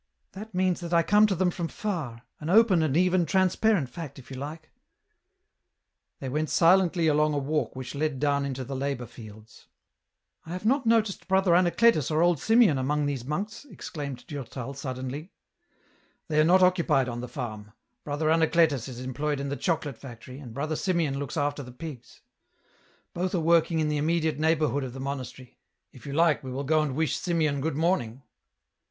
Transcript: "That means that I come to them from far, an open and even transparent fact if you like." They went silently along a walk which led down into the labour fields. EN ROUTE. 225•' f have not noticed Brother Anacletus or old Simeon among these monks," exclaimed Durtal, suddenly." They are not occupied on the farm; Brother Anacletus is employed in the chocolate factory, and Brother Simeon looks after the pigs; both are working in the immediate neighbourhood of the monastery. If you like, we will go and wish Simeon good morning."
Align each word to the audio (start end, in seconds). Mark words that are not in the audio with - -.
"That 0.31 0.55
means 0.55 0.79
that 0.79 0.95
I 0.95 1.03
come 1.03 1.27
to 1.27 1.35
them 1.35 1.51
from 1.51 1.67
far, 1.67 2.23
an 2.39 2.49
open 2.49 2.81
and 2.81 2.97
even 2.97 3.23
transparent 3.23 3.87
fact 3.87 4.17
if 4.17 4.31
you 4.31 4.35
like." 4.35 4.71
They 6.19 6.27
went 6.27 6.49
silently 6.49 7.05
along 7.05 7.35
a 7.35 7.37
walk 7.37 7.75
which 7.75 7.93
led 7.93 8.19
down 8.19 8.43
into 8.43 8.63
the 8.63 8.75
labour 8.75 9.05
fields. 9.05 9.67
EN 10.47 10.53
ROUTE. 10.53 10.53
225•' 10.53 10.53
f 10.55 10.59
have 10.59 10.65
not 10.65 10.85
noticed 10.87 11.27
Brother 11.27 11.51
Anacletus 11.51 12.09
or 12.09 12.23
old 12.23 12.39
Simeon 12.39 12.79
among 12.79 13.05
these 13.05 13.25
monks," 13.25 13.65
exclaimed 13.65 14.25
Durtal, 14.25 14.73
suddenly." 14.73 15.33
They 16.29 16.39
are 16.41 16.43
not 16.43 16.63
occupied 16.63 17.07
on 17.07 17.21
the 17.21 17.27
farm; 17.27 17.71
Brother 18.03 18.29
Anacletus 18.31 18.87
is 18.89 19.01
employed 19.01 19.39
in 19.39 19.49
the 19.49 19.55
chocolate 19.55 19.99
factory, 19.99 20.39
and 20.39 20.51
Brother 20.51 20.75
Simeon 20.75 21.19
looks 21.19 21.37
after 21.37 21.61
the 21.61 21.71
pigs; 21.71 22.21
both 23.13 23.35
are 23.35 23.39
working 23.39 23.77
in 23.77 23.89
the 23.89 23.97
immediate 23.97 24.39
neighbourhood 24.39 24.83
of 24.83 24.93
the 24.93 24.99
monastery. 24.99 25.59
If 25.91 26.07
you 26.07 26.13
like, 26.13 26.43
we 26.43 26.51
will 26.51 26.63
go 26.63 26.81
and 26.81 26.95
wish 26.95 27.17
Simeon 27.17 27.61
good 27.61 27.75
morning." 27.77 28.23